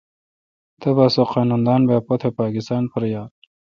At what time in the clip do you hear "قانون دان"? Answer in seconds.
1.31-1.81